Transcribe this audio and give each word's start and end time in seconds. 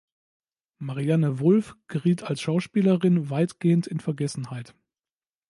Marianne 0.79 1.39
Wulf 1.39 1.75
geriet 1.87 2.23
als 2.23 2.41
Schauspielerin 2.41 3.29
weitgehend 3.29 3.85
in 3.85 3.99
Vergessenheit. 3.99 4.73